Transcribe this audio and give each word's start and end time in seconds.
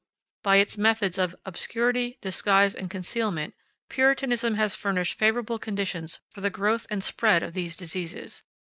By 0.41 0.55
its 0.55 0.79
methods 0.79 1.19
of 1.19 1.35
obscurity, 1.45 2.17
disguise, 2.23 2.73
and 2.73 2.89
concealment, 2.89 3.53
Puritanism 3.87 4.55
has 4.55 4.75
furnished 4.75 5.13
favorable 5.19 5.59
conditions 5.59 6.21
for 6.31 6.41
the 6.41 6.49
growth 6.49 6.87
and 6.89 7.03
spread 7.03 7.43
of 7.43 7.53
these 7.53 7.77
diseases. 7.77 8.41